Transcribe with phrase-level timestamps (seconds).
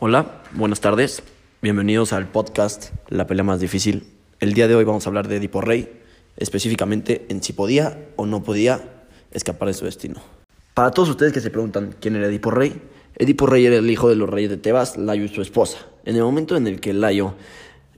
[0.00, 1.24] Hola, buenas tardes.
[1.60, 4.06] Bienvenidos al podcast La pelea más difícil.
[4.38, 5.90] El día de hoy vamos a hablar de Edipo Rey,
[6.36, 10.20] específicamente en si podía o no podía escapar de su destino.
[10.74, 12.80] Para todos ustedes que se preguntan quién era Edipo Rey,
[13.16, 15.78] Edipo Rey era el hijo de los reyes de Tebas, Layo y su esposa.
[16.04, 17.34] En el momento en el que Layo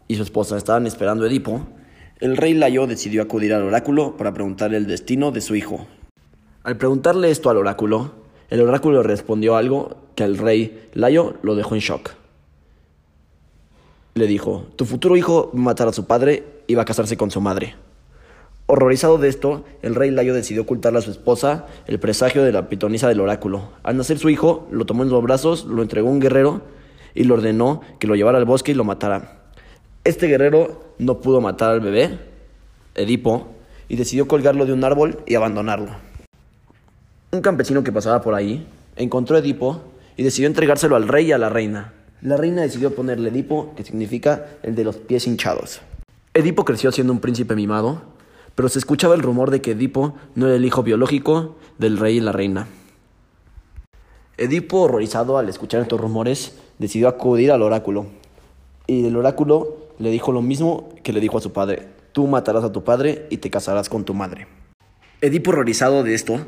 [0.09, 1.69] y su esposa estaban esperando a Edipo,
[2.21, 5.87] el rey Layo decidió acudir al oráculo para preguntarle el destino de su hijo.
[6.63, 8.20] Al preguntarle esto al oráculo,
[8.51, 12.11] el oráculo respondió algo que al rey Layo lo dejó en shock.
[14.15, 17.17] Le dijo, tu futuro hijo va a matar a su padre y va a casarse
[17.17, 17.77] con su madre.
[18.67, 22.69] Horrorizado de esto, el rey Layo decidió ocultarle a su esposa el presagio de la
[22.69, 23.71] pitonisa del oráculo.
[23.85, 26.63] Al nacer su hijo, lo tomó en los brazos, lo entregó a un guerrero
[27.15, 29.43] y le ordenó que lo llevara al bosque y lo matara.
[30.03, 32.19] Este guerrero no pudo matar al bebé,
[32.95, 33.49] Edipo,
[33.89, 36.10] y decidió colgarlo de un árbol y abandonarlo.
[37.41, 39.81] Un campesino que pasaba por ahí encontró a Edipo
[40.15, 41.95] y decidió entregárselo al rey y a la reina.
[42.21, 45.81] La reina decidió ponerle Edipo, que significa el de los pies hinchados.
[46.35, 48.03] Edipo creció siendo un príncipe mimado,
[48.55, 52.19] pero se escuchaba el rumor de que Edipo no era el hijo biológico del rey
[52.19, 52.67] y la reina.
[54.37, 58.05] Edipo, horrorizado al escuchar estos rumores, decidió acudir al oráculo.
[58.87, 61.89] Y el oráculo le dijo lo mismo que le dijo a su padre.
[62.13, 64.47] Tú matarás a tu padre y te casarás con tu madre.
[65.23, 66.41] Edipo, horrorizado de esto,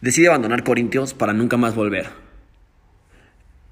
[0.00, 2.06] decide abandonar Corintios para nunca más volver.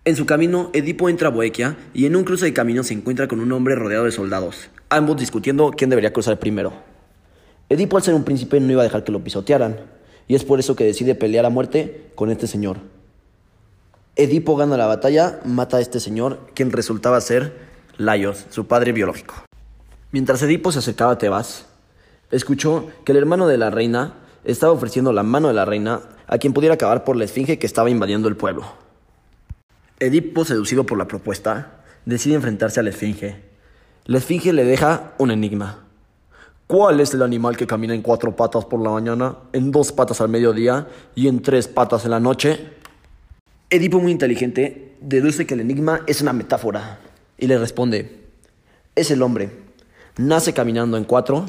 [0.05, 3.27] En su camino, Edipo entra a Boequia y en un cruce de camino se encuentra
[3.27, 6.73] con un hombre rodeado de soldados, ambos discutiendo quién debería cruzar primero.
[7.69, 9.81] Edipo al ser un príncipe no iba a dejar que lo pisotearan,
[10.29, 12.79] y es por eso que decide pelear a muerte con este señor.
[14.15, 17.55] Edipo gana la batalla, mata a este señor, quien resultaba ser
[17.99, 19.35] Laios, su padre biológico.
[20.13, 21.67] Mientras Edipo se acercaba a Tebas,
[22.31, 24.15] escuchó que el hermano de la reina
[24.47, 27.67] estaba ofreciendo la mano de la reina a quien pudiera acabar por la esfinge que
[27.67, 28.65] estaba invadiendo el pueblo.
[29.99, 33.43] Edipo, seducido por la propuesta, decide enfrentarse a la esfinge.
[34.05, 35.85] La esfinge le deja un enigma.
[36.69, 40.21] ¿Cuál es el animal que camina en cuatro patas por la mañana, en dos patas
[40.21, 42.71] al mediodía y en tres patas en la noche?
[43.69, 47.01] Edipo, muy inteligente, deduce que el enigma es una metáfora
[47.37, 48.27] y le responde,
[48.95, 49.51] es el hombre.
[50.19, 51.47] Nace caminando en cuatro,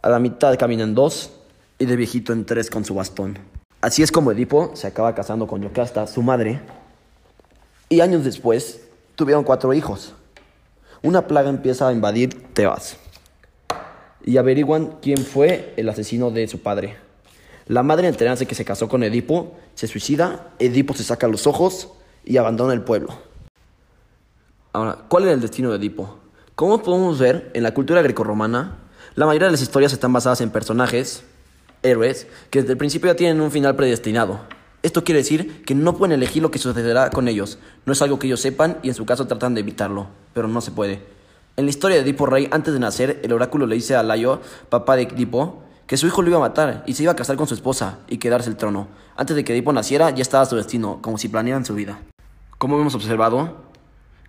[0.00, 1.39] a la mitad camina en dos
[1.80, 3.38] y de viejito en tres con su bastón.
[3.80, 6.60] Así es como Edipo se acaba casando con Yocasta, su madre,
[7.88, 8.82] y años después
[9.16, 10.14] tuvieron cuatro hijos.
[11.02, 12.98] Una plaga empieza a invadir Tebas
[14.22, 16.98] y averiguan quién fue el asesino de su padre.
[17.66, 21.88] La madre enterándose que se casó con Edipo, se suicida, Edipo se saca los ojos
[22.24, 23.14] y abandona el pueblo.
[24.74, 26.18] Ahora, ¿cuál era el destino de Edipo?
[26.54, 28.76] Como podemos ver, en la cultura grecorromana,
[29.14, 31.24] la mayoría de las historias están basadas en personajes,
[31.82, 34.40] héroes, que desde el principio ya tienen un final predestinado.
[34.82, 37.58] Esto quiere decir que no pueden elegir lo que sucederá con ellos.
[37.84, 40.60] No es algo que ellos sepan y en su caso tratan de evitarlo, pero no
[40.60, 41.02] se puede.
[41.56, 44.40] En la historia de Edipo Rey, antes de nacer, el oráculo le dice a Layo,
[44.70, 47.36] papá de Edipo, que su hijo lo iba a matar y se iba a casar
[47.36, 48.88] con su esposa y quedarse el trono.
[49.16, 52.00] Antes de que Edipo naciera, ya estaba su destino, como si planearan su vida.
[52.56, 53.69] Como hemos observado,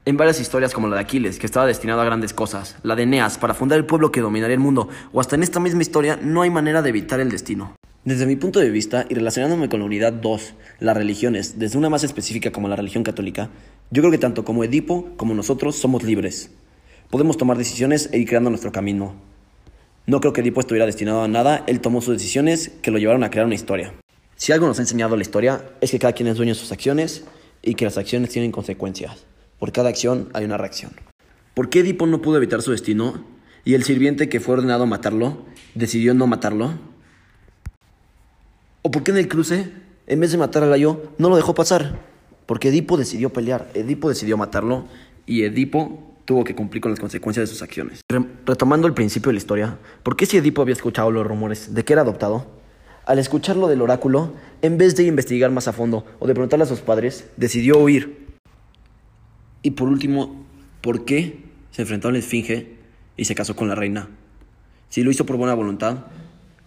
[0.06, 3.03] en varias historias como la de Aquiles, que estaba destinado a grandes cosas, la de
[3.03, 6.17] Eneas, para fundar el pueblo que dominaría el mundo, o hasta en esta misma historia,
[6.22, 7.75] no hay manera de evitar el destino.
[8.03, 11.89] Desde mi punto de vista, y relacionándome con la unidad 2, las religiones, desde una
[11.89, 13.50] más específica como la religión católica,
[13.91, 16.50] yo creo que tanto como Edipo como nosotros somos libres.
[17.12, 19.13] Podemos tomar decisiones e ir creando nuestro camino.
[20.07, 23.23] No creo que Edipo estuviera destinado a nada, él tomó sus decisiones que lo llevaron
[23.23, 23.94] a crear una historia.
[24.35, 26.72] Si algo nos ha enseñado la historia es que cada quien es dueño de sus
[26.72, 27.23] acciones
[27.62, 29.28] y que las acciones tienen consecuencias.
[29.62, 30.92] Por cada acción hay una reacción.
[31.54, 33.24] ¿Por qué Edipo no pudo evitar su destino
[33.64, 35.46] y el sirviente que fue ordenado a matarlo
[35.76, 36.80] decidió no matarlo?
[38.82, 39.72] ¿O por qué en el cruce,
[40.08, 42.00] en vez de matar a Layo, no lo dejó pasar?
[42.48, 44.86] Porque Edipo decidió pelear, Edipo decidió matarlo
[45.28, 48.02] y Edipo tuvo que cumplir con las consecuencias de sus acciones.
[48.48, 51.86] retomando el principio de la historia, ¿por qué si Edipo había escuchado los rumores de
[51.86, 52.48] que era adoptado?
[53.06, 54.34] Al escuchar lo del oráculo,
[54.64, 58.21] en vez de investigar más a fondo o de preguntarle a sus padres, decidió huir.
[59.62, 60.46] Y por último,
[60.81, 62.75] ¿por qué se enfrentó a la esfinge
[63.18, 64.10] y se casó con la reina?
[64.90, 66.06] Si lo hizo por buena voluntad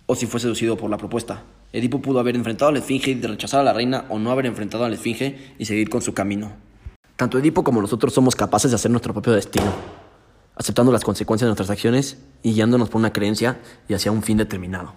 [0.07, 1.43] o si fue seducido por la propuesta.
[1.73, 4.47] Edipo pudo haber enfrentado a la esfinge y rechazar a la reina o no haber
[4.47, 6.53] enfrentado a la esfinge y seguir con su camino.
[7.17, 9.73] Tanto Edipo como nosotros somos capaces de hacer nuestro propio destino,
[10.55, 13.59] aceptando las consecuencias de nuestras acciones y guiándonos por una creencia
[13.89, 14.95] y hacia un fin determinado.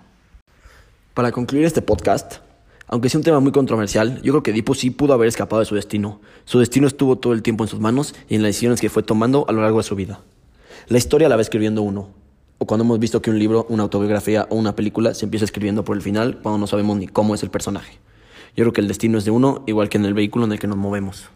[1.13, 2.41] Para concluir este podcast,
[2.87, 5.65] aunque sea un tema muy controversial, yo creo que Edipo sí pudo haber escapado de
[5.65, 6.21] su destino.
[6.45, 9.03] Su destino estuvo todo el tiempo en sus manos y en las decisiones que fue
[9.03, 10.21] tomando a lo largo de su vida.
[10.87, 12.09] La historia la va escribiendo uno.
[12.59, 15.83] O cuando hemos visto que un libro, una autobiografía o una película se empieza escribiendo
[15.83, 17.99] por el final cuando no sabemos ni cómo es el personaje.
[18.55, 20.59] Yo creo que el destino es de uno, igual que en el vehículo en el
[20.59, 21.29] que nos movemos.